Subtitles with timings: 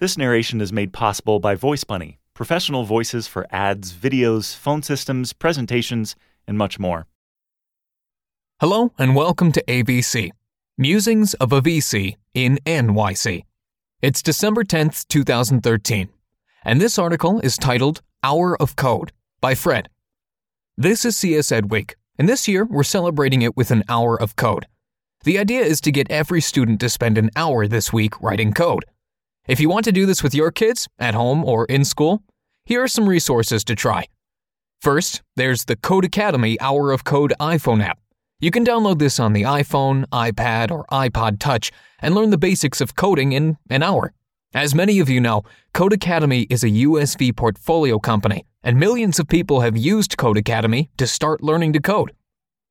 [0.00, 5.32] This narration is made possible by Voice Bunny, professional voices for ads, videos, phone systems,
[5.32, 6.14] presentations,
[6.46, 7.08] and much more.
[8.60, 10.30] Hello and welcome to AVC,
[10.76, 13.42] Musings of a VC in NYC.
[14.00, 16.08] It's December 10th, 2013,
[16.64, 19.10] and this article is titled Hour of Code
[19.40, 19.88] by Fred.
[20.76, 24.36] This is CS Ed Week, and this year we're celebrating it with an hour of
[24.36, 24.68] code.
[25.24, 28.84] The idea is to get every student to spend an hour this week writing code.
[29.48, 32.22] If you want to do this with your kids, at home or in school,
[32.66, 34.04] here are some resources to try.
[34.82, 37.98] First, there's the Codecademy Hour of Code iPhone app.
[38.40, 42.82] You can download this on the iPhone, iPad, or iPod Touch and learn the basics
[42.82, 44.12] of coding in an hour.
[44.52, 49.62] As many of you know, Codecademy is a USV portfolio company, and millions of people
[49.62, 52.12] have used Codecademy to start learning to code.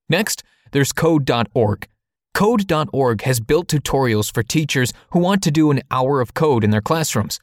[0.09, 1.87] Next, there's Code.org.
[2.37, 6.69] Code.org has built tutorials for teachers who want to do an hour of code in
[6.69, 7.39] their classrooms.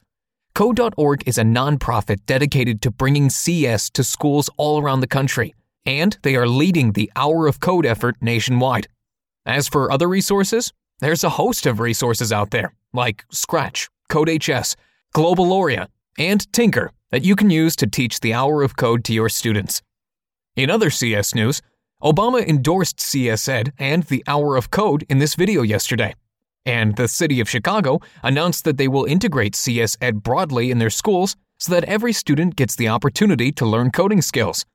[0.53, 5.53] Code.org is a nonprofit dedicated to bringing CS to schools all around the country,
[5.85, 8.87] and they are leading the Hour of Code effort nationwide.
[9.45, 14.77] As for other resources, there's a host of resources out there, like Scratch, CodeHS,
[15.13, 19.27] Globaloria, and Tynker that you can use to teach the Hour of Code to your
[19.27, 19.81] students.
[20.55, 21.61] In other CS news,
[22.05, 26.13] Obama endorsed CS Ed and the Hour of Code in this video yesterday.
[26.63, 30.91] And the city of Chicago announced that they will integrate CS Ed broadly in their
[30.91, 34.67] schools so that every student gets the opportunity to learn coding skills.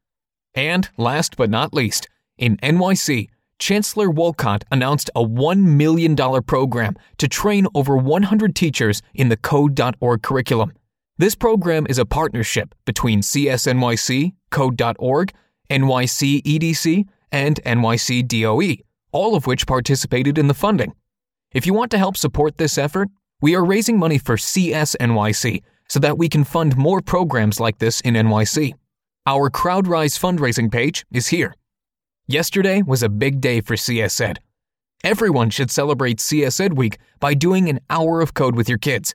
[0.56, 3.28] And last but not least, in NYC,
[3.60, 10.22] Chancellor Wolcott announced a $1 million program to train over 100 teachers in the Code.org
[10.22, 10.72] curriculum.
[11.16, 15.32] This program is a partnership between CSNYC, Code.org,
[15.70, 20.92] NYC EDC, and NYC DOE, all of which participated in the funding.
[21.52, 23.08] If you want to help support this effort,
[23.40, 28.00] we are raising money for CSNYC so that we can fund more programs like this
[28.02, 28.74] in NYC.
[29.26, 31.54] Our CrowdRise fundraising page is here.
[32.26, 34.40] Yesterday was a big day for CS Ed.
[35.02, 39.14] Everyone should celebrate CS Ed Week by doing an hour of code with your kids.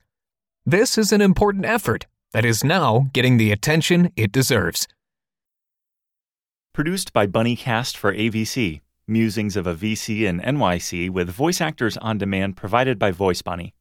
[0.66, 4.88] This is an important effort that is now getting the attention it deserves.
[6.76, 12.18] Produced by Bunnycast for AVC, Musings of a VC in NYC with voice actors on
[12.18, 13.75] demand provided by Voice Bunny.